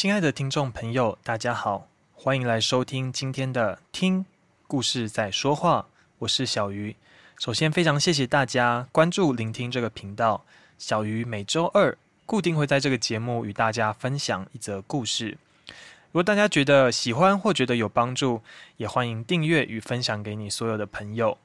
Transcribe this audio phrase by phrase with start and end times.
[0.00, 4.24] 亲爱的听众朋友，大家好，欢迎来收听今天的《听
[4.66, 5.88] 故事在说话》，
[6.20, 6.96] 我是小鱼。
[7.38, 10.42] 首先，非常谢谢大家关注、聆听这个频道。
[10.78, 15.36] 小鱼每周二固定会在这个节目与大家分享一则故事。
[15.66, 18.40] 如果大家觉得喜欢或觉得有帮助，
[18.78, 21.36] 也欢迎订阅与分享给你所有的朋友。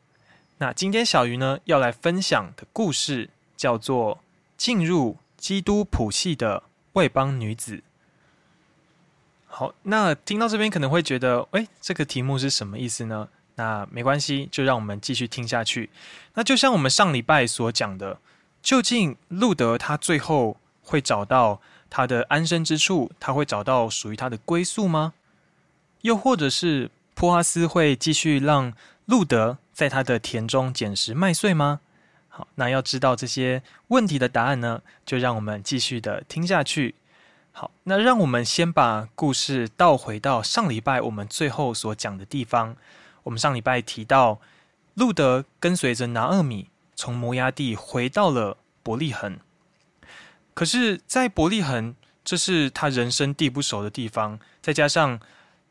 [0.59, 4.15] 那今天小鱼呢，要来分享的故事叫做
[4.55, 7.75] 《进入基督谱系的外邦女子》。
[9.57, 13.29] 好，那听到这边可能会觉得，诶，这个题目是什么意思呢？
[13.55, 15.89] 那没关系，就让我们继续听下去。
[16.33, 18.19] 那就像我们上礼拜所讲的，
[18.61, 25.13] 究竟路德他最后会找到他的安身之处，他会找到属于他的归宿吗？
[26.01, 28.73] 又或者是普阿斯会继续让
[29.05, 31.79] 路德在他的田中捡拾麦穗吗？
[32.27, 36.95] 好，那要知道这些问题的答案呢，就让我们继续的听下去。
[37.57, 42.75] 好，那让我们先把故事倒回到上礼拜我们最后所讲的地方。
[43.23, 44.41] 我们上礼拜提到，
[44.95, 46.67] 路德跟随着拿俄米
[46.97, 49.39] 从摩押地回到了伯利恒。
[50.53, 51.95] 可是，在伯利恒，
[52.25, 55.21] 这是她人生地不熟的地方，再加上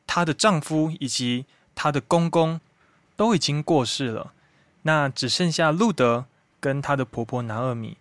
[0.06, 2.58] 她的丈夫以及她的公公
[3.14, 4.32] 都已经过世了，
[4.84, 6.24] 那只剩下路德
[6.58, 7.98] 跟她的婆婆拿俄米。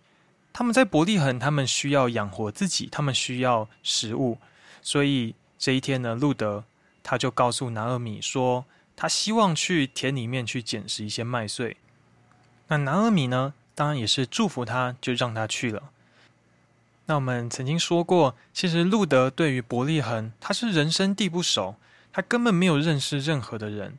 [0.54, 4.38] 他们在伯利恒，他们需要养活自己，他们需要食物，
[4.80, 6.62] 所以这一天呢，路德
[7.02, 11.76] 他就告诉拿俄米说，他希望去田里面去捡拾一些麦穗。
[12.68, 15.90] 那拿俄米呢，当然也是祝福他，就让他去了。
[17.06, 21.74] 那我们曾经说过，其实路德对于伯利恒，他是人生地不熟，
[22.12, 23.98] 他根本没有认识任何的人，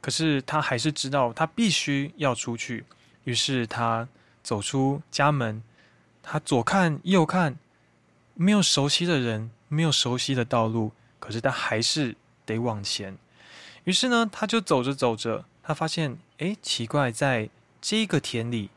[0.00, 2.86] 可是他还是知道他必须要出去，
[3.24, 4.08] 于是他
[4.42, 5.62] 走出家门。
[6.22, 7.58] 他左看右看，
[8.34, 12.16] 没有熟悉的人，没有熟悉的道路，可是他还是
[12.46, 13.16] 得往前。
[13.84, 17.48] 于是呢，他就走着走着，他发现，哎，奇怪，在
[17.80, 18.70] 这个田里，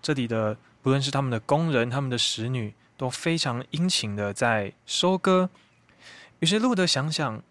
[0.00, 5.50] 这里的不论是他们的工人、他们的使女，都非常殷勤的在收割。
[6.38, 7.42] 于是路德想想，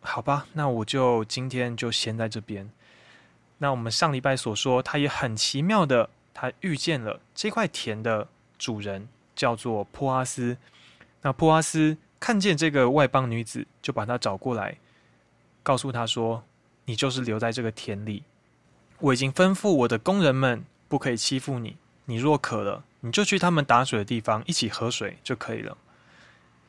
[0.00, 2.70] 好吧，那我就今天就先在这边。
[3.58, 8.28] 那我们上礼拜所说，他也很奇妙的，他遇见了这块田的。
[8.58, 10.56] 主人叫做波阿斯，
[11.22, 14.78] 那波阿斯看见这个外邦女子，就把她找过来，
[15.62, 16.42] 告诉她说
[16.86, 18.22] ：“你就是留在这个田里，
[19.00, 21.76] 我已经吩咐我的工人们不可以欺负你。
[22.06, 25.76] 你若渴了，你就去他们打水的地方一起喝水就可以了。”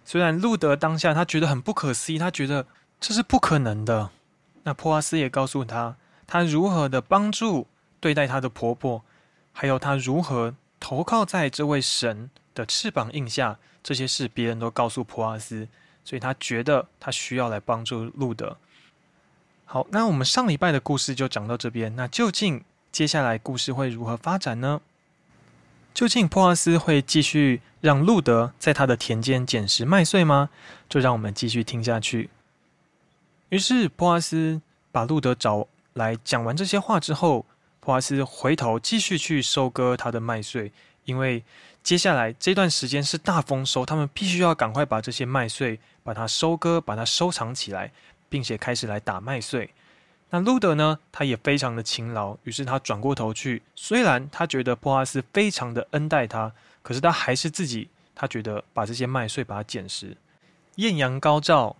[0.04, 2.66] 虽然路德当下他觉得很不可思议，他觉得
[3.00, 4.10] 这是不可能的。
[4.64, 7.68] 那波阿斯也告诉他，他如何的帮助
[8.00, 9.02] 对待他的婆婆，
[9.54, 10.56] 还有他如何。
[10.80, 15.68] 投靠在这位神的翅膀印下，这些事别人都告诉普阿斯，
[16.06, 18.58] 所以他觉得他需要来帮助路德。
[19.66, 21.96] 好，那我们上礼拜的故事就讲到这边。
[21.96, 24.82] 那究竟接下来故事会如何发展呢？
[25.94, 30.50] 究竟普阿斯会继续让路德在他的田间捡拾麦穗吗？
[30.88, 32.30] 就让我们继续听下去。
[33.50, 34.62] 于是普阿斯
[34.92, 37.46] 把路德找来，讲完这些话之后。
[37.88, 40.74] 波阿斯回头继续去收割他的麦穗，
[41.06, 41.42] 因为
[41.82, 47.94] 接下来这段时间是大丰收，他们必须要赶快把这些麦穗把它收割，把它收藏起来，
[48.28, 49.74] 并且开始来打麦穗。
[50.32, 56.52] 那路德呢，他也非常的勤劳，于是他转过头去，虽然他觉得波阿斯非常的恩待他，
[56.84, 60.18] 可是他还是自己，他觉得把这些麦穗把它捡拾。
[60.76, 61.78] 艳阳高照，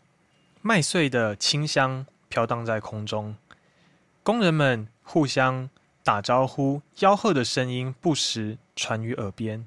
[0.62, 3.36] 麦穗的清香飘荡在空中，
[4.24, 5.70] 工人们互相。
[6.08, 9.66] 打招呼、吆喝的声音不时传于耳边。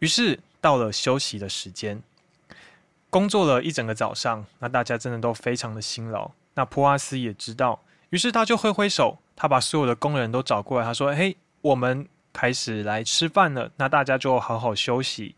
[0.00, 2.02] 于是到了休息的时间，
[3.08, 6.32] 工作了一整个早上，那大家真的都非常的辛劳。
[6.56, 7.80] 那普瓦斯也知道，
[8.10, 13.70] 于是他就挥挥手，他把所有的工人都找过来，他说：“嘿，我们开始来吃饭了。
[13.76, 15.34] 那大家就好好休息。”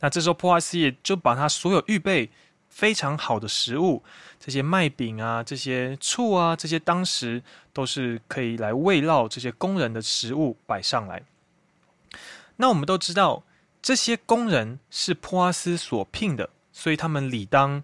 [0.00, 2.28] 那这时候普瓦斯也就把他所有预备
[2.70, 4.02] 非常好的食物。
[4.38, 7.42] 这些麦饼啊，这些醋啊，这些当时
[7.74, 11.22] 都是可以来慰劳这些工人的食物摆上来。
[12.56, 13.42] 那我们都知道，
[13.82, 17.82] 这些工人是普阿斯所聘的，所以他们理当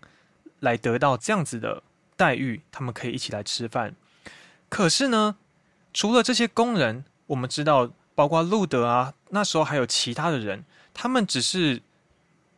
[0.60, 1.82] 来得到这样子的
[2.16, 3.94] 待遇，他们可以一起来吃饭。
[4.70, 5.36] 可是呢，
[5.92, 11.82] 除了这些工人，我们知道，包括路德啊，那时候还有其他的人，他们只是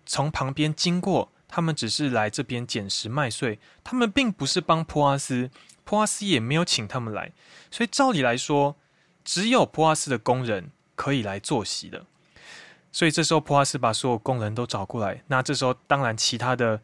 [0.06, 1.32] 从旁边经过。
[1.48, 5.50] 他们只是来这边捡拾麦穗，他们并不是帮普阿斯，
[5.84, 7.32] 普阿斯也没有请他们来，
[7.70, 8.76] 所以照理来说，
[9.24, 12.04] 只有普阿斯的工人可以来坐席的。
[12.92, 16.80] 所以这时候普阿斯把所有工人都找过来，那这时候当然其他的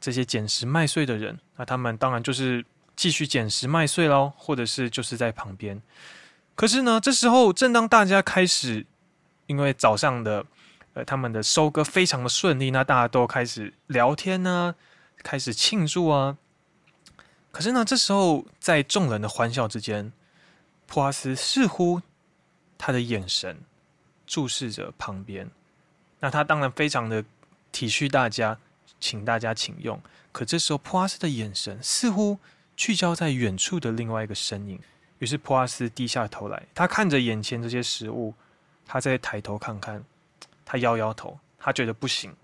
[0.00, 2.64] 这些捡拾麦穗的人，那他们当然就是
[2.94, 5.80] 继续捡拾麦穗喽，或者是就是在旁边。
[6.54, 8.86] 可是呢，这时候正当大家开始，
[9.46, 10.44] 因为早上的
[11.04, 14.74] 他们的收割非常的顺利，那大家都开始聊天呢、
[15.18, 16.36] 开始庆祝啊。
[17.50, 20.12] 可是呢，这时候在众人的欢笑之间，
[20.86, 22.02] 普阿斯似乎
[22.76, 23.60] 他的眼神
[24.26, 25.50] 注视着旁边，
[26.20, 27.24] 那他当然非常的
[27.72, 28.58] 体恤大家，
[29.00, 30.00] 请大家请用。
[30.30, 32.38] 可这时候，普阿斯的眼神似乎
[32.76, 34.78] 聚焦在远处的另外一个身影。
[35.18, 38.34] 于是普阿斯低下头来，他看着眼前这些食物，
[38.86, 40.04] 他再抬头看看，
[40.68, 42.36] 他摇摇头，他觉得不行。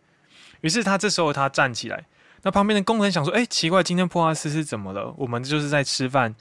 [0.62, 2.06] 于是他这时候他站起来，
[2.40, 5.12] 那旁边的工人想说：“哎，奇怪，今天波阿斯是怎么了？
[5.18, 6.34] 我们就是在吃饭，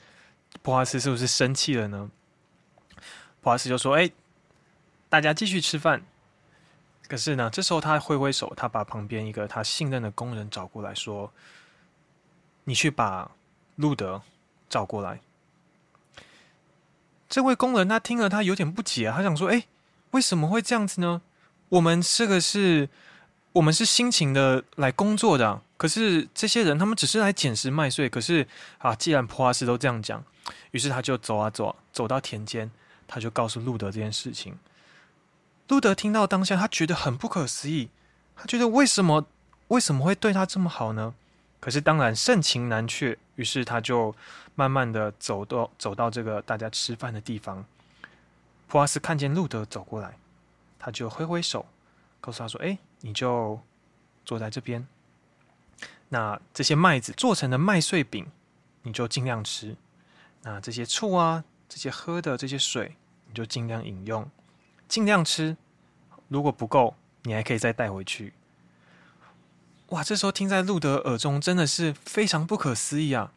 [0.62, 2.10] 波阿斯是不是生气了呢？”
[3.42, 4.10] 波阿斯就说：“哎，
[5.10, 6.02] 大家继续吃饭。”
[7.06, 11.30] 可是呢，这时候他挥挥手，他把旁边一个他信任的工人找过来说
[12.64, 13.30] ：“你去把
[13.76, 14.22] 路德
[14.70, 15.20] 找过来。”
[17.28, 19.66] 这位工人他听了，他有点不解啊，他想说：“哎，
[20.12, 21.20] 为什么会这样子呢？
[21.74, 22.88] 我们这个是，
[23.52, 28.08] 我们是辛勤的来工作的，可是这些人他们只是来捡拾麦穗。
[28.08, 28.46] 可是
[28.78, 30.22] 啊，既然普阿斯都这样讲，
[30.70, 32.70] 于是他就走啊走啊，走到田间，
[33.08, 34.56] 他就告诉路德这件事情。
[35.66, 37.88] 路德听到当下，他觉得很不可思议，
[38.36, 39.26] 他觉得为什么
[39.68, 41.12] 为什么会对他这么好呢？
[41.58, 44.14] 可是当然盛情难却，于是他就。
[44.56, 47.64] 慢慢的走到走到这个大家吃饭的地方，
[48.68, 50.16] 普阿斯看见路德走过来，
[50.84, 51.64] 他就挥挥手，
[52.20, 53.58] 告诉他说：“哎，你就
[54.26, 54.86] 坐在这边。
[56.10, 58.26] 那这些麦子做成的麦穗饼，
[58.82, 59.74] 你就尽量吃。
[60.42, 62.96] 那这些醋啊，这些喝的这些水，
[63.28, 64.30] 你就尽量饮用，
[64.86, 65.56] 尽量吃。
[66.28, 68.34] 如果不够，你还可以再带回去。”
[69.88, 73.32] 哇，这时候听在路德耳中，真的是非常不可思议啊！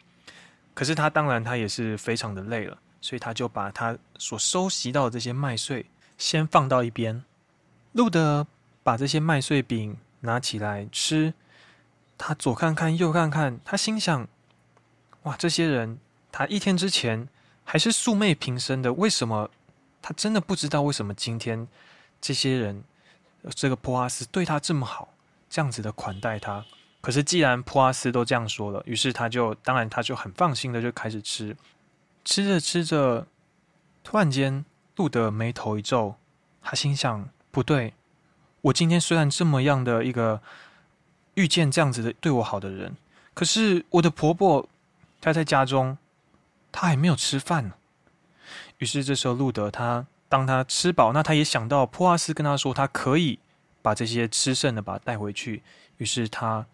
[0.73, 5.85] 可是他当然他也是非常的累了，所以他就把他所收集到的这些麦穗
[6.17, 7.23] 先放到一边。
[7.97, 8.45] 路德
[8.83, 11.33] 把这些麦穗饼拿起来吃，
[12.15, 14.27] 他左看看右看看，他心想：
[15.23, 15.97] 哇，这些人
[16.31, 17.27] 他一天之前
[17.63, 19.49] 还是素昧平生的，为什么
[19.99, 21.67] 他真的不知道为什么今天
[22.21, 22.83] 这些人
[23.55, 25.09] 这个普阿斯对他这么好，
[25.49, 26.63] 这样子的款待他？
[27.01, 31.57] 可是，既然普阿斯都这样说了，于是他就当然他就很放心的就开始吃，
[32.23, 33.25] 吃着吃着，
[34.03, 34.63] 突然间
[34.97, 36.15] 路德眉头一皱，
[36.61, 37.93] 他心想：不对，
[38.61, 40.41] 我今天虽然这么样的一个
[41.35, 42.95] 遇见这样子的对我好的人，
[43.33, 44.67] 可是我的婆婆
[45.19, 45.97] 她在家中，
[46.71, 47.73] 她还没有吃饭呢。
[48.77, 53.39] 于是这时候路德他当他吃饱，那他也想到普阿斯跟他说，他可以
[53.81, 55.63] 把这些吃剩的把它带回去，
[55.97, 56.65] 于是他。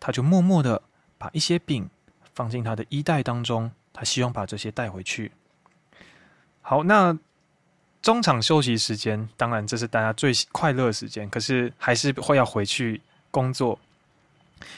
[0.00, 0.80] 他就默默的
[1.18, 1.90] 把一些饼
[2.32, 5.32] 放进他的衣袋当中，他希望把这些带回去。
[6.60, 7.18] 好，那
[8.02, 13.00] 中场休息时间，当然这是大家最快乐的时间，可是还是会要回去
[13.30, 13.78] 工作。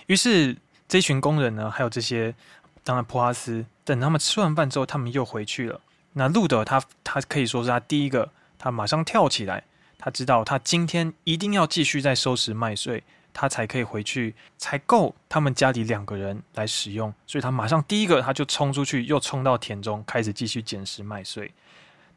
[0.06, 0.56] 于是
[0.88, 2.34] 这群工人呢，还有这些，
[2.82, 5.80] 当然波阿斯，等他们吃完饭之后，他们又回去了。
[6.14, 9.64] 那路德他他可以说是他第一个，他马上跳起来，
[9.98, 13.02] 他知道他今天一定要继续再收拾麦穗。
[13.32, 21.48] 他才可以回去，才够他们家里两个人来使用，所以他马上第一个他就冲出去，又冲到田中，开始继续捡拾麦穗。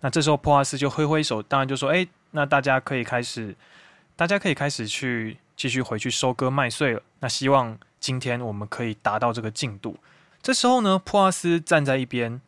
[0.04, 3.56] 那这时候波阿斯就挥挥手，当然就说：“哎，那大家可以开始，
[4.18, 7.02] 大家可以开始去继续回去收割麦穗了。
[7.22, 9.98] 那希望今天我们可以达到这个进度。”
[10.44, 12.42] 这时候呢，波阿斯站在一边，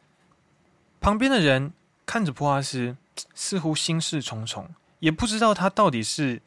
[0.99, 1.71] 旁边的人
[2.05, 2.97] 看着波阿斯，
[3.33, 4.69] 似乎心事重重，
[4.99, 6.41] 也不知道他到底是。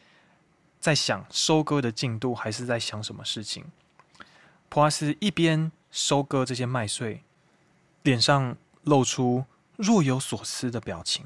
[0.80, 3.64] 在想收割的进度，还是在想什么事情？
[4.68, 7.24] 波阿斯一边收割这些麦穗，
[8.04, 9.44] 脸上露出
[9.78, 11.24] 若有所思的表情。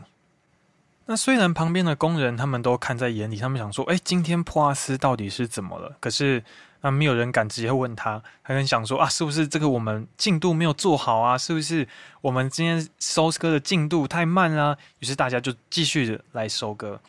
[1.07, 6.45] 那虽然旁边的工人他们都看在眼里，他们想说：“哎，今天波阿斯到底是怎么了？”可是
[6.83, 11.37] 那没有人敢直接问他，还很想说：“啊，是不是这个我们进度没有做好啊？
[11.37, 11.89] 是不是
[12.21, 17.01] 我们今天收割的进度太慢啊？”于是大家就继续来收割。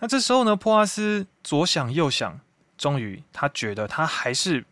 [0.00, 2.40] 那这时候呢，波阿斯左想右想，
[2.76, 4.64] 终于他觉得他还是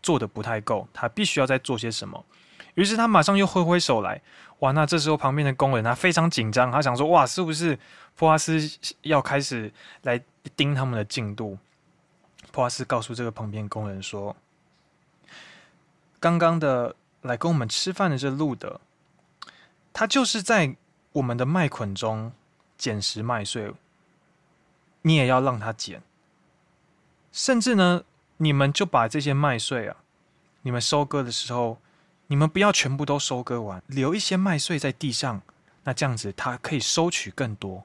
[0.00, 2.24] 做的不太够，他必须要再做些什么。
[2.74, 4.22] 于是他马上又挥挥手来，
[4.60, 4.72] 哇！
[4.72, 7.78] 那这时候旁边的工人他非常紧张，他想说：哇，是不是
[8.16, 8.58] 普阿斯
[9.02, 10.22] 要开始来
[10.56, 11.58] 盯他们的进度？
[12.50, 14.34] 普阿斯告诉这个旁边工人说：
[16.18, 18.80] 刚刚的来跟我们吃饭的这路德，
[19.92, 20.76] 他就是在
[21.12, 22.32] 我们的麦捆中
[22.78, 23.72] 捡拾麦穗。
[25.02, 26.02] 你也要让他捡，
[27.32, 28.04] 甚至呢，
[28.36, 29.96] 你们就把这些麦穗啊
[30.60, 31.80] 你们收割的时候，
[32.30, 35.42] 你们不要全部都收割完，留一些麦穗在地上，
[35.82, 37.84] 那这样子他可以收取更多。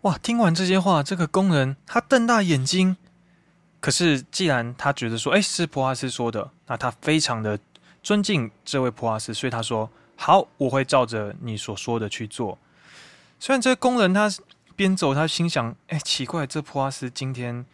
[0.00, 0.18] 哇！
[0.18, 2.96] 听完这些话，这个工人他瞪大眼睛。
[3.78, 7.56] 可是既然他觉得说，哎，是波阿斯说的，那他非常的
[8.02, 12.58] 尊敬这位波阿斯，所以他说，好，我会照着你所说的去做。
[13.38, 14.28] 虽然这个工人他
[14.74, 17.64] 边走，他心想，哎，奇怪，这波阿斯今天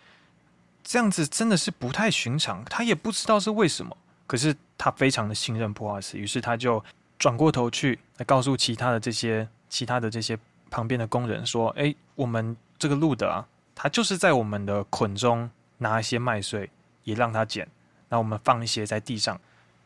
[0.84, 3.96] 这样子真的是不太寻常，他也不知道是为什么。
[4.26, 6.82] 可是他非常的信任普瓦斯，于是他就
[7.18, 10.38] 转过头去来告诉其他的这些其他的这些。
[10.70, 16.68] 旁边的工人说：“哎，我们这个路德啊，他就是在我们的捆中拿一些麦穗，
[17.04, 17.66] 也让他捡。
[18.10, 19.40] 那我们放一些在地上，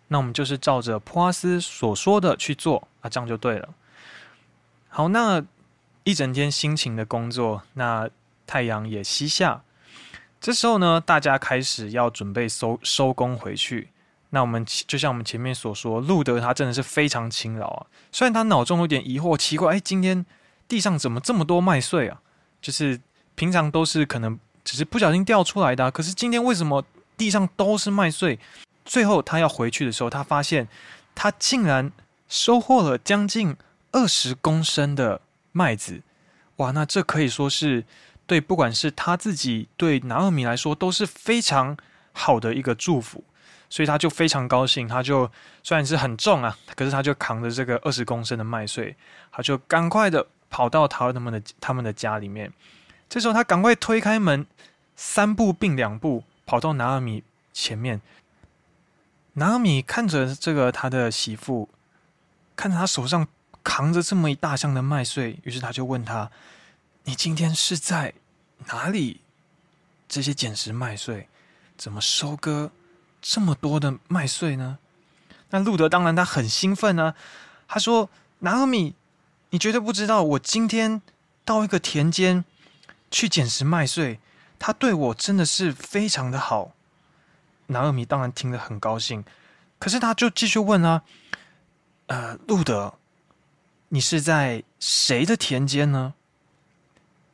[0.08, 3.68] 那我们就是照着普阿斯所说的去做，啊，这样就对了。
[4.88, 5.40] 好，那
[6.02, 8.10] 一整天辛勤的工作，那
[8.44, 9.62] 太阳也西下。
[10.40, 13.90] 这时候呢，大家开始要准备收收工回去。
[14.34, 17.86] 那我们就像我们前面所说，路德他真的是非常勤劳啊。
[18.10, 20.26] 虽然他脑中有点疑惑，奇怪，哎，今天。”
[20.68, 22.18] 地上怎么这么多麦穗啊？
[22.62, 22.98] 就是
[23.34, 26.82] 平常都是可能只是不小心掉出来的啊，可是今天为什么
[27.14, 28.38] 地上都是麦穗？
[28.82, 30.66] 最后他要回去的时候，他发现
[31.14, 31.92] 他竟然
[32.26, 33.54] 收获了将近
[33.90, 35.20] 二十公升的
[35.50, 36.00] 麦子。
[36.56, 37.84] 哇，那这可以说是
[38.26, 41.76] 对不管是他自己对拿俄米来说都是非常
[42.12, 43.22] 好的一个祝福，
[43.72, 44.86] 所以他就非常高兴。
[44.86, 45.30] 他就
[45.62, 48.94] 虽然是很重啊，可是他就扛着这个二十公升的麦穗，
[49.32, 50.26] 他就赶快的。
[50.54, 52.52] 跑到他们的他们的家里面，
[53.08, 54.46] 这时候他赶快推开门，
[54.94, 57.24] 三步并两步跑到拿阿米
[57.54, 58.02] 前面。
[59.32, 61.70] 拿阿米看着这个他的媳妇，
[62.54, 63.26] 看着他手上
[63.64, 66.30] 扛着这么一大箱的麦穗，于是他就问他
[67.04, 68.12] ：“你今天是在
[68.66, 69.22] 哪里？
[70.06, 71.28] 这些捡拾麦穗，
[71.78, 72.70] 怎么收割
[73.22, 74.78] 这么多的麦穗呢？”
[75.48, 77.14] 那路德当然他很兴奋、啊，
[77.66, 78.10] 他说
[78.40, 78.94] ：“拿阿米。”
[79.54, 81.02] 你绝对不知道，我今天
[81.44, 82.42] 到一个田间
[83.10, 84.18] 去捡拾麦穗，
[84.58, 86.72] 他对我真的是非常的好。
[87.66, 89.22] 拿阿米当然听得很高兴，
[89.78, 91.02] 可是他就继续问啊，
[92.06, 92.94] 呃，路德，
[93.90, 96.14] 你是在谁的田间呢？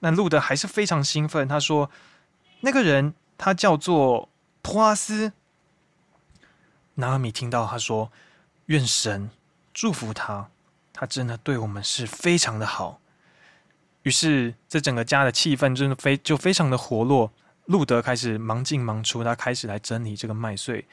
[0.01, 1.89] 那路德还是非常兴奋，他说，
[2.63, 4.29] 那个人他叫做
[4.61, 5.33] 托阿斯。
[6.99, 8.11] 拿俄米听到他说，
[8.67, 9.31] 愿神
[9.73, 10.51] 祝福他。
[10.93, 13.01] 他真的对我们是非常的好，
[14.03, 17.31] 于是这整个家的气氛真的非就非常的活络。
[17.67, 20.87] 路德开始忙进忙出，他开始来整理这个麦穗。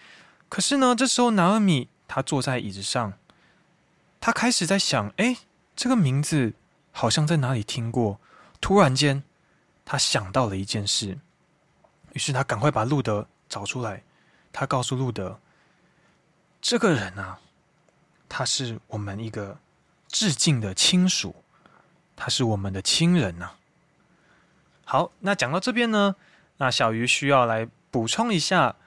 [0.47, 3.13] 可是呢，这时候拿俄米他坐在椅子上，
[4.21, 5.37] 他开始在想：哎，
[5.75, 6.53] 这个名字
[6.91, 8.19] 好像在哪里听过。
[8.61, 9.23] 突然间，
[9.83, 11.17] 他想到了一件事，
[12.13, 14.03] 于是他赶快把路德找出来。
[14.53, 15.39] 他告诉路德：
[16.67, 17.37] 这个人啊，
[18.27, 19.59] 他是我们一个。
[20.07, 21.35] 致敬的亲属，
[22.15, 23.51] 他是我们的亲人呐、
[24.85, 26.15] 好，那讲到这边呢，
[26.55, 28.77] 那小鱼需要来补充一下，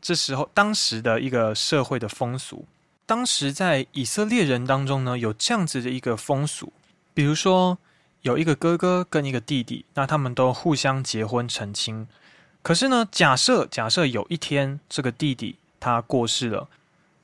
[0.00, 2.64] 这时候当时的一个社会的风俗。
[3.04, 6.72] 当时在以色列人当中呢，有这样子的一个风俗，
[7.12, 7.76] 比如说
[8.22, 12.08] 有一个哥哥跟一个弟弟，那他们都互相结婚成亲。
[12.62, 16.68] 可是呢，假设假设有一天这个弟弟他过世了。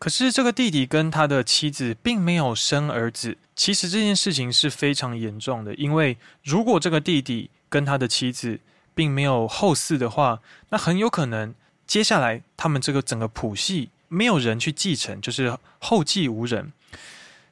[0.04, 3.38] 可是这个弟弟跟他的妻子并没有生儿子。
[3.56, 8.60] 其实这件事情是非常严重的，因为如果这个弟弟跟他的妻子
[8.94, 11.54] 并没有后嗣的话，那很有可能
[11.86, 16.70] 接下来他们这个整个谱系没有人去继承，就是后继无人。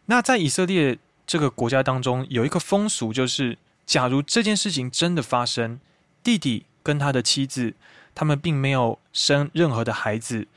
[0.04, 3.56] 那在以色列这个国家当中，有一个风俗，就是
[3.86, 5.80] 假如这件事情真的发生，
[6.22, 7.72] 弟弟跟他的妻子
[8.14, 10.48] 他们并没有生任何的孩子。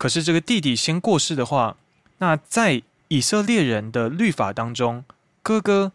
[0.00, 1.76] 可是这个弟弟先过世的话，
[2.16, 5.04] 那在以色列人的律法当中，
[5.42, 5.92] 哥哥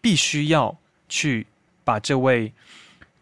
[0.00, 1.48] 必须要去
[1.82, 2.52] 把这位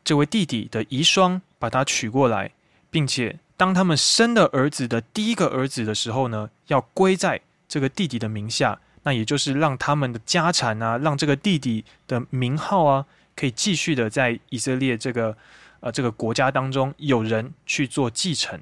[0.04, 2.50] 这位弟弟的遗孀把他娶过来，
[2.90, 15.34] 并且当他们生的儿子的第一个儿子的时候呢，要归在这个弟弟的名下，那也就是让他们的家产啊，让这个弟弟的名号啊，可以继续的在以色列这个
[15.80, 18.60] 呃这个国家当中有人去做继承。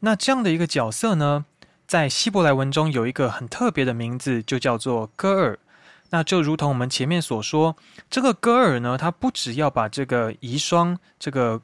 [0.00, 1.44] 那这样的一个角色呢，
[1.86, 5.58] 在希伯来文中有一个很特别的名字，就叫做哥尔。
[6.10, 7.76] 那就如同我们前面所说，
[8.08, 11.60] 这个哥尔呢，他不只要把这个遗孀、这个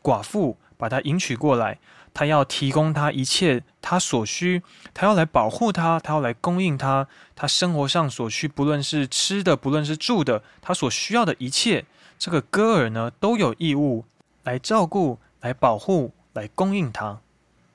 [0.00, 1.78] 寡妇把她迎娶过来，
[2.14, 4.62] 他要提供他一切他所需，
[4.94, 11.84] 他要来保护他，他要来供应他，他生活上所需，不论是吃的，不论是住的，他所需要的一切，
[12.18, 14.04] 这个哥尔呢，都有义务
[14.44, 17.20] 来照顾、来保护、来供应他。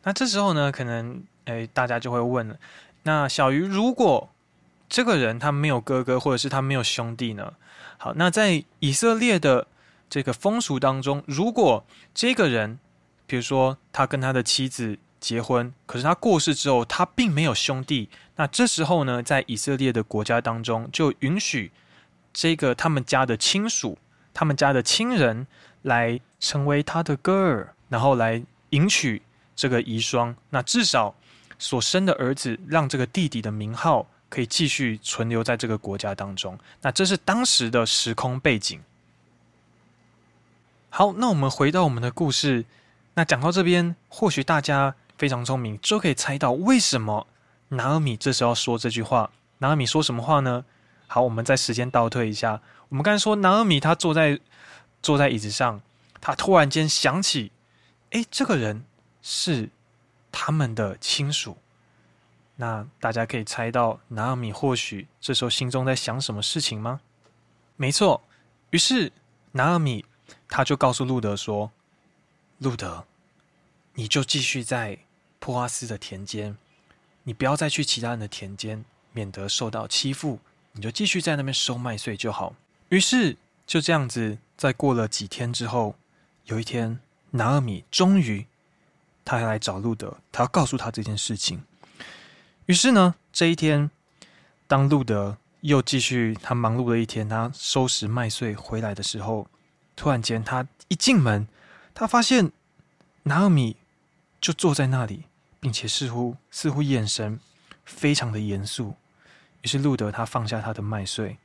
[0.07, 2.55] 那这时候呢，可能诶，大家就会问了：
[3.03, 4.29] 那小鱼，如果
[4.87, 7.55] 这个人他没有哥哥，或者是他没有兄弟呢？
[7.97, 9.67] 好，那在以色列的
[10.09, 12.79] 这个风俗当中，如果这个人，
[13.25, 21.73] 比如说他跟他的妻子结婚，可是他过世之后，他并没有兄弟，那这时候呢，在以色列的国家当中，就允许
[22.31, 23.97] 这个他们家的亲属、
[24.33, 25.45] 他们家的亲人
[25.81, 29.21] 来成为他的哥儿，然后来迎娶
[29.57, 30.33] 这个遗孀。
[30.51, 31.13] 那至少
[31.59, 36.57] 所生的儿子，让这个弟弟的名号可以继续存留在这个国家当中。
[36.81, 38.81] 那这是当时的时空背景。
[40.89, 42.63] 好，那我们回到我们的故事。
[43.15, 47.27] 那讲到这边，或许大家非常聪明，就可以猜到为什么
[47.69, 49.29] 拿俄米这时候说这句话。
[49.57, 50.63] 拿俄米说什么话呢？
[51.07, 54.39] 好，我们再时间倒退一下，我们刚才说拿俄米他坐在
[55.01, 55.81] 坐在椅子上，
[56.21, 57.51] 他突然间想起，
[58.11, 58.83] 哎，这个人
[59.29, 59.69] 是
[60.31, 61.57] 他们的亲属。
[62.55, 67.01] 那大家可以猜到拿俄米或许这时候心中在想什么事情吗？
[67.75, 68.23] 没错，
[68.69, 69.11] 于是
[69.51, 70.05] 拿俄米
[70.47, 71.69] 他就告诉路德说。
[72.59, 73.05] 路德，
[73.95, 74.97] 你就继续在
[75.39, 76.57] 普阿斯的田间，
[77.23, 80.39] 你不要再去其他人的田间，免得受到欺负。
[80.71, 82.55] 你就继续在那边收麦穗就好。
[82.89, 85.95] 于是就这样子，在过了几天之后，
[86.45, 86.99] 有一天，
[87.31, 88.47] 拿俄米终于
[89.27, 91.61] 他还来找路德，他要告诉他这件事情。
[92.65, 93.91] 于是呢，这一天，
[94.67, 99.45] 当路德又继续他忙碌的一天，他收拾麦穗回来的时候，
[99.97, 101.45] 突然间他一进门。
[101.93, 102.53] 他发现
[103.23, 103.75] 拿尔米
[104.39, 105.23] 就坐在那里，
[105.59, 107.37] 并且似乎似乎眼神
[107.83, 108.95] 非常的严肃。
[109.61, 111.37] 于是路德他放下他的麦穗，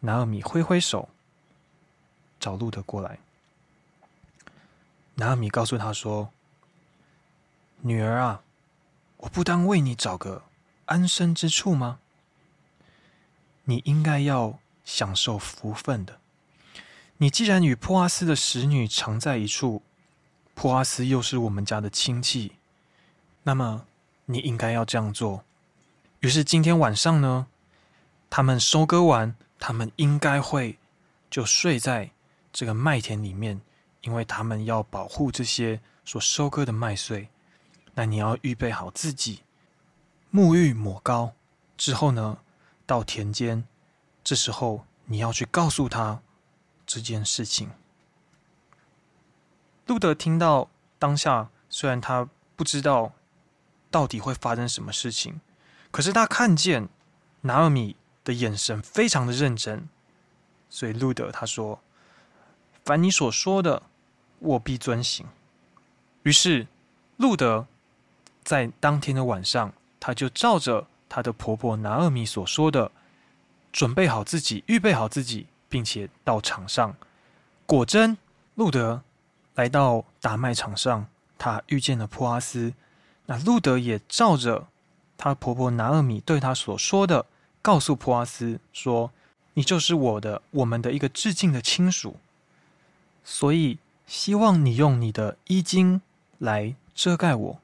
[0.00, 1.08] 拿尔米挥挥手
[2.40, 3.20] 找路德过来。
[5.14, 6.30] 拿尔米告诉他说
[7.82, 8.42] ：“女儿啊，
[9.18, 10.44] 我不当为你找个
[10.86, 11.98] 安身之处吗？
[13.64, 16.18] 你应该要享受福分的。”
[17.18, 19.80] 你既然与普阿斯的使女常在一处，
[20.54, 22.52] 普阿斯又是我们家的亲戚，
[23.44, 23.86] 那么
[24.26, 25.42] 你应该要这样做。
[26.20, 27.46] 于是今天晚上呢，
[28.28, 30.78] 他们收割完，他们应该会
[31.30, 32.10] 就睡在
[32.52, 33.62] 这个麦田里面，
[34.02, 37.30] 因为他们要保护这些所收割的麦穗。
[37.96, 39.42] 那你要预备好自己，
[40.32, 41.34] 沐浴抹膏
[41.76, 42.38] 之后呢，
[42.86, 43.64] 到田间，
[44.22, 46.22] 这时候你要去告诉他。
[46.88, 47.72] 这件事情，
[49.86, 53.12] 路德听到当下，虽然他不知道
[53.90, 55.40] 到底会发生什么事情，
[55.90, 56.88] 可是他看见
[57.40, 59.88] 拿尔米的眼神非常的认真，
[60.70, 61.80] 所以路德他说
[62.86, 63.82] ：“凡你所说的，
[64.38, 65.26] 我必遵行。”
[66.22, 66.68] 于是
[67.16, 67.66] 路德
[68.46, 72.90] 在当天的晚上，他就照着他的婆婆拿俄米所说的，
[73.70, 75.46] 准备好自己，预备好自己。
[75.68, 76.94] 并且到场上，
[77.66, 78.16] 果真
[78.54, 79.02] 路德
[79.56, 82.72] 来到达麦场上，他遇见了普阿斯。
[83.26, 84.68] 那路德也照着
[85.18, 87.26] 他婆婆拿俄米对他所说的，
[87.60, 89.10] 告诉普阿斯说
[89.54, 92.16] ：“你就是我的，我们的一个致敬的亲属，
[93.24, 96.00] 所以希望你用你的衣襟
[96.38, 97.60] 来遮盖我。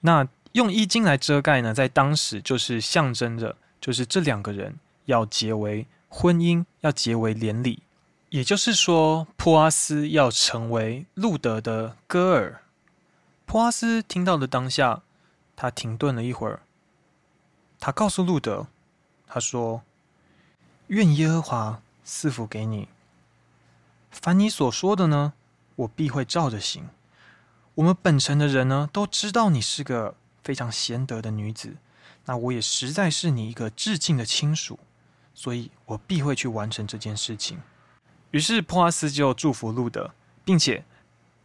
[0.00, 7.84] 那用衣襟来遮盖呢，在当时就是象征着，就是这两个人要结为。”婚姻要结为连理，
[8.30, 12.62] 也就是说，普阿斯要成为路德的哥儿。
[13.46, 15.02] 普阿斯听到的当下，
[15.54, 16.62] 他停顿了一会儿，
[17.78, 18.66] 他告诉路德，
[19.28, 19.82] 他说
[20.90, 22.88] ：“愿耶和华赐福给你。
[24.10, 25.34] 凡你所说的呢，
[25.76, 26.88] 我必会照着行。
[27.74, 31.76] 我们本城的人呢，都知道你是个非常贤德的女子，
[32.26, 34.78] 那我也实在是你一个至敬的亲属。”
[35.32, 37.62] 所以我必会去完成这件事情。
[38.32, 40.10] 于是普阿斯就祝福路德，
[40.44, 40.84] 并且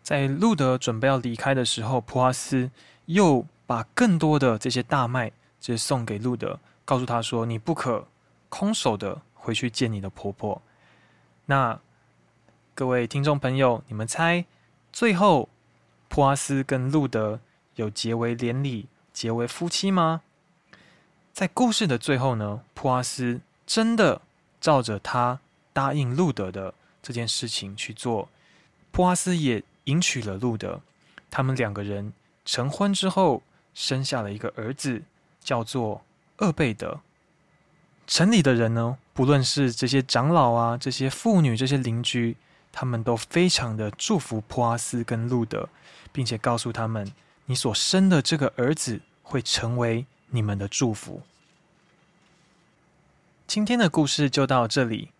[0.04, 2.70] 在路德准备要离开的时候，普阿斯
[3.06, 8.06] 又把更多的这些大麦，就送给路德，告诉他说：“你不可
[8.50, 10.62] 空手的回去见你的婆婆。”
[11.46, 11.80] 那
[12.74, 14.44] 各位听众朋友，你们猜
[14.92, 15.48] 最后
[16.16, 17.42] 普阿斯跟路德
[17.76, 20.22] 有结为连理、结为夫妻吗？
[21.34, 23.42] 在故事的最后呢，普阿斯。
[23.68, 24.22] 真的
[24.62, 25.42] 照着他
[25.74, 26.74] 答应路德的
[27.04, 28.30] 这件事情去做，
[28.92, 30.80] 普阿斯也迎娶了路德。
[31.30, 32.14] 他们两个人
[32.46, 35.02] 成婚之后，生下了一个儿子，
[35.44, 36.02] 叫做
[36.38, 37.02] 厄贝德。
[38.08, 42.38] 城里的人呢，不论是这些长老啊、这些妇女、这些邻居，
[42.78, 45.70] 他们都非常的祝福波阿斯跟路德，
[46.12, 47.10] 并且告诉他们：
[47.46, 51.22] 你所生的这个儿子会成为你们的祝福。
[53.48, 55.12] 今天的故事就到这里。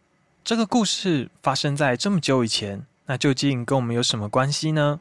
[0.44, 5.00] 这个故事发生在这么久以前，那究竟跟我们有什么关系呢？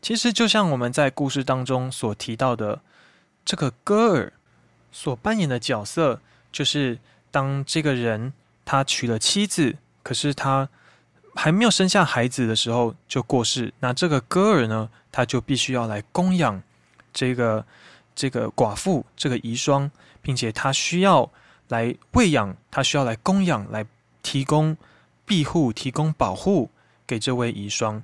[0.00, 2.80] 其实就像我们在故事当中所提到的，
[3.44, 4.32] 这个戈尔
[4.90, 6.98] 所扮演的角色，就是
[7.30, 8.32] 当这个人
[8.64, 10.70] 他娶了妻子，可是他
[11.34, 16.62] 还没有生下孩子的时候就过世，那这个戈尔呢，他就必须要来供养
[17.12, 17.64] 这个
[18.14, 19.90] 这个寡妇这个遗孀，
[20.20, 21.30] 并且他需要
[21.68, 23.86] 来喂养，他需要来供养来。
[24.22, 24.76] 提供
[25.24, 26.68] 庇护、提供保护
[27.06, 28.02] 给这位遗孀，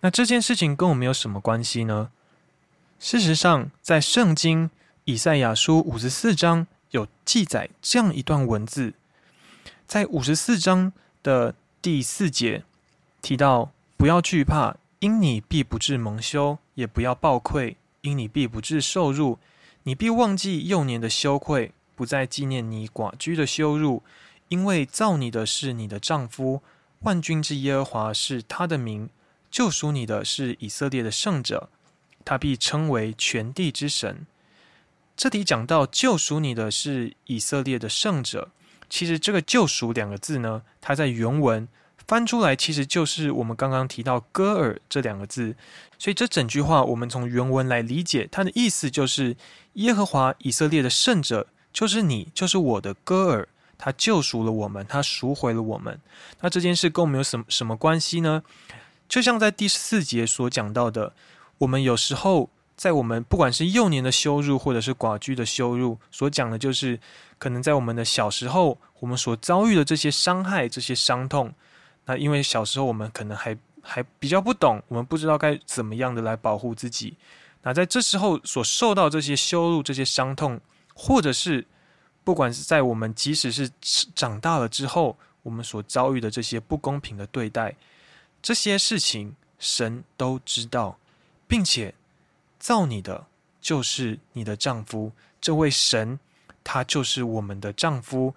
[0.00, 2.10] 那这件事情跟我们有什么关系呢？
[3.00, 4.70] 事实上，在圣经
[5.04, 8.92] 以赛亚书五十四章有记载这样一段文字，
[9.86, 11.54] 在五十四章的
[11.86, 12.64] 第四节
[13.22, 19.38] 提到：“不要惧怕，因你必不致蒙羞；也不要抱愧，因你必不致受辱。
[19.84, 24.02] 你必忘记幼年的羞愧，不再纪念你寡居的羞辱。”
[24.48, 26.60] 因为造你的是你的丈夫，
[27.02, 29.08] 万军之耶和华是他的名，
[29.48, 31.70] 救赎你的是以色列的圣者，
[32.24, 34.26] 他必称为全地之神。
[35.16, 38.50] 这里讲到救赎你的是以色列的圣者，
[38.88, 41.66] 其实这个“救赎”两个字呢，它在原文
[42.06, 45.56] 翻出来其实就是我们刚刚提到“戈尔”这两个字，
[45.98, 49.36] 所以这整句话我们从原文来理解，它的意思就是
[49.74, 53.48] 耶和华以色列的圣者就是你，就是我的戈尔。
[53.78, 56.00] 他救赎了我们，他赎回了我们。
[56.40, 58.42] 那这件事跟我们有什么什么关系呢？
[59.06, 61.12] 就像在第四节所讲到的，
[61.58, 67.00] 我们有时候在我们不管是幼年的羞辱，或者是寡居的羞辱，所讲的就是
[67.38, 71.52] 可能在我们的小时候，我们所遭遇的这些伤害、这些伤痛。
[72.04, 77.16] 那因为小时候我们可能还还比较不懂，我们不知道该怎么样的来保护自己。
[77.62, 80.60] 那在这时候所受到这些羞辱、这些伤痛，
[80.94, 81.66] 或者是。
[82.26, 83.70] 不管是在我们即使是
[84.16, 87.72] 长大了之后，我们所遭遇的这些不公平的对待，
[88.42, 90.98] 这些事情神都知道，
[91.46, 91.94] 并且
[92.66, 93.26] 造你的
[93.60, 96.18] 就是你的丈夫，这位神
[96.64, 98.34] 他就是我们的丈夫，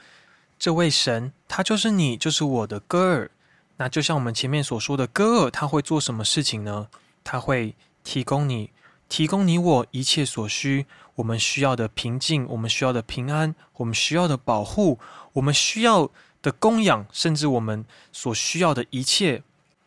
[0.60, 3.32] 这位神他就是你，就是我的戈尔。
[3.78, 6.90] 那就像我们前面所说的，戈尔他会做什么事情呢？
[7.24, 8.70] 他会提供你。
[9.08, 15.00] 提供你我一切所需，我们需要的平静，我们需要的平安，我们需要的保护，
[15.34, 16.12] 我们需要
[16.44, 19.42] 的供养，甚至我们所需要的一切，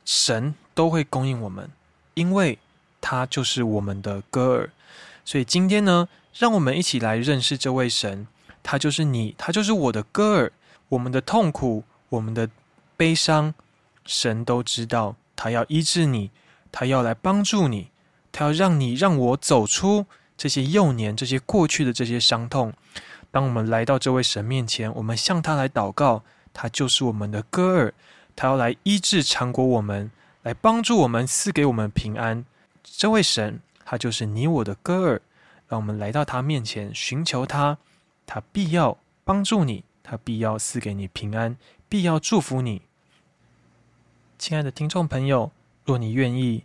[0.05, 1.71] 神都会供应我们，
[2.15, 2.59] 因为
[3.03, 4.71] 他就是我们的戈尔。
[5.27, 8.27] 所以今天呢，让我们一起来认识这位神，
[8.63, 10.51] 他就是你，他就是我的戈尔。
[10.89, 12.49] 我们的痛苦，我们的
[12.97, 13.55] 悲伤，
[14.05, 16.31] 神都知道，他要医治你，
[16.71, 17.89] 他要来帮助你。
[18.31, 22.73] 他要让你让我走出这些幼年、这些过去的这些伤痛。
[23.31, 27.95] 当我们来到这位神面前，我们向他来祷告，他就是我们的戈尔，
[28.37, 30.11] 他要来医治、缠裹我们，
[30.43, 32.45] 来帮助我们，赐给我们平安。
[32.83, 35.21] 这位神，他就是你我的戈尔。
[35.69, 37.79] 让我们来到他面前，寻求他，
[38.27, 41.57] 他必要帮助你，他必要赐给你平安，
[41.89, 42.83] 必要祝福你。
[44.39, 45.51] 亲爱的听众朋友，
[45.87, 46.65] 若你愿意。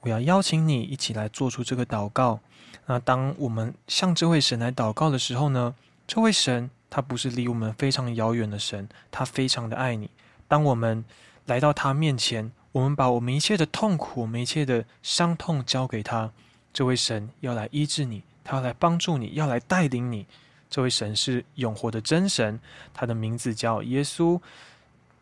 [0.00, 2.40] 我要邀请你一起来做出这个祷告。
[2.86, 5.74] 那当我们向这位神来祷告的时候呢，
[6.06, 10.08] 这位神他不是离我们非常遥远的神，他非常的爱你。
[10.46, 11.04] 当我们
[11.44, 16.30] 来到他面前，我们把我们一切的痛苦、我们一切的伤痛交给他，
[16.72, 20.26] 这位神要来医治你，他要来帮助你，要来带领你。
[20.70, 22.60] 这位神是永活的真神，
[22.94, 24.40] 他的名字叫耶稣。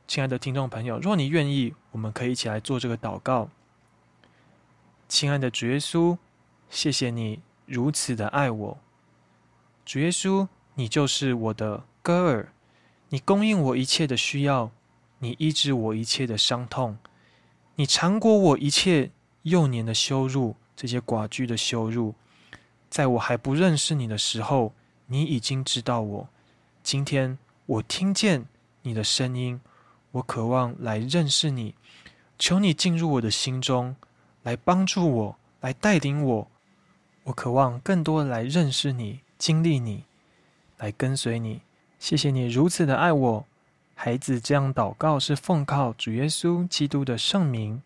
[0.07, 3.49] 亲爱的听众朋友，若你愿意，我们可以一起来做这个祷告。
[5.09, 6.19] 亲爱的主耶稣，
[6.69, 8.79] 谢谢你如此的爱我。
[9.87, 12.53] 主耶稣，你就是我的戈尔，
[13.09, 14.71] 你供应我一切的需要，
[15.21, 16.99] 你医治我一切的伤痛，
[17.77, 19.11] 你尝过我一切
[19.43, 22.15] 幼年的羞辱，这些寡居的羞辱。
[22.89, 24.73] 在我还不认识你的时候，
[25.07, 26.29] 你已经知道我。
[26.83, 27.37] 今天
[27.67, 28.47] 我听见
[28.83, 29.61] 你的声音，
[30.13, 31.75] 我渴望来认识你，
[32.39, 33.95] 求你进入我的心中。
[34.43, 36.49] 来帮助我，来带领我。
[37.25, 40.05] 我渴望更多来认识你、经历你，
[40.79, 41.63] 来跟随你。
[41.99, 43.45] 谢谢你如此的爱我，
[43.97, 44.39] 孩子。
[44.39, 47.83] 这样祷告是奉靠主耶稣基督的圣名。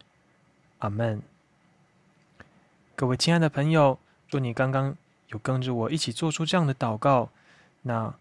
[0.80, 1.22] 阿门。
[2.94, 4.94] 各位亲爱的朋友，若你刚刚
[5.28, 7.30] 有跟着我一起做出这样的祷告，
[7.82, 8.12] 那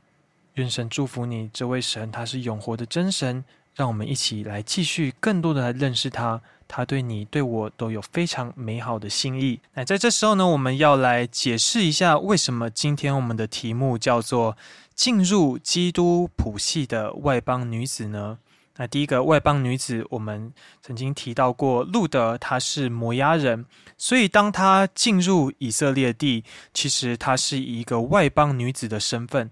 [0.54, 1.50] 愿神祝福你。
[1.52, 3.44] 这位神他是永活的真神，
[3.80, 6.42] 让我们一起来继续更多的来认识他。
[6.68, 9.60] 他对你、对我都有非常美好的心意。
[9.74, 14.56] 那在这时候呢，我们要来解释一下，为什么今天我们的题目叫做
[14.94, 18.38] “进入基督谱系的外邦女子”呢？
[18.76, 23.66] 那第一个外邦女子，我们曾经提到过，路德她是摩押人，
[23.98, 29.50] 所以当她进入以色列地，其实她是一个外邦女子的身份。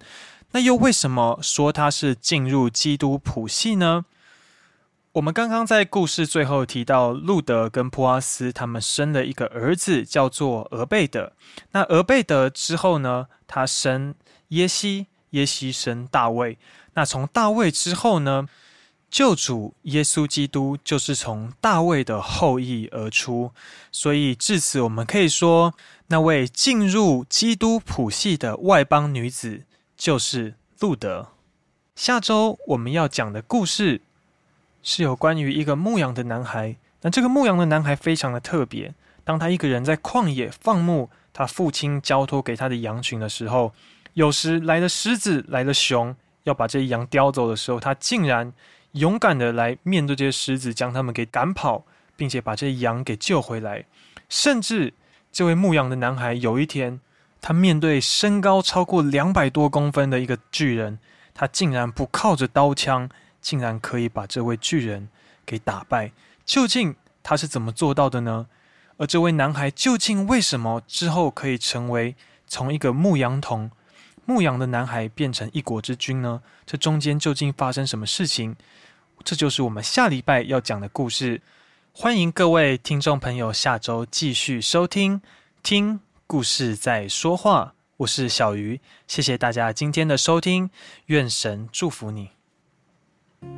[0.51, 4.05] 那又为什么说她是进入基督谱系呢？
[5.17, 11.33] 我们刚刚在故事最后提到，路德跟普阿斯他们生了一个儿子，叫做俄贝德。
[11.71, 14.13] 那俄贝德之后呢，他生
[14.49, 16.59] 耶西，耶西生大卫。
[16.93, 18.47] 那从大卫之后呢，
[19.09, 23.51] 救主耶稣基督就是从大卫的后裔而出。
[23.91, 25.73] 所以至此，我们可以说，
[26.09, 29.63] 那位进入基督谱系的外邦女子
[29.97, 31.29] 就是路德。
[31.95, 34.01] 下周我们要讲的故事。
[34.81, 36.75] 是有关于一个牧羊的男孩。
[37.01, 38.93] 那这个牧羊的男孩非常的特别。
[39.23, 43.73] 当他一个人在旷野放牧，他父亲交托给他的羊群的时候，
[44.13, 48.51] 有时来了狮子，来了熊，要把这些羊叼走的时候，他竟然
[48.93, 51.85] 勇敢的来面对这些狮子，将他们给赶跑，
[52.15, 53.85] 并且把这些羊给救回来。
[54.29, 54.93] 甚至
[55.31, 56.99] 这位牧羊的男孩，有一天，
[57.41, 60.97] 他面对身高超过两百多公分的一个巨人，
[61.33, 63.09] 他竟然不靠着刀枪。
[63.47, 65.07] 竟然可以把这位巨人
[65.45, 66.11] 给打败，
[66.43, 68.45] 究竟他是怎么做到的呢？
[68.97, 72.13] 而这位男孩究竟为什么之后可以成为
[72.45, 73.71] 从一个牧羊童、
[74.25, 76.41] 牧羊的男孩变成一国之君呢？
[76.65, 78.53] 这中间究竟发生什么事情？
[79.23, 81.41] 这就是我们下礼拜要讲的故事。
[81.93, 85.21] 欢迎各位听众朋友下周继续收听，
[85.63, 87.75] 听故事在说话。
[87.95, 90.69] 我是小鱼，谢谢大家今天的收听，
[91.05, 92.36] 愿神祝福你。
[93.41, 93.53] When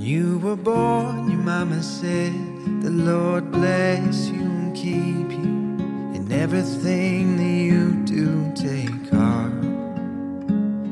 [0.00, 2.32] you were born, your mama said,
[2.82, 6.16] The Lord bless you and keep you.
[6.16, 9.52] In everything that you do, take heart.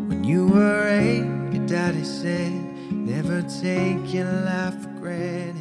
[0.09, 2.53] When you were eight, your daddy said,
[2.93, 5.60] Never take your life for granted.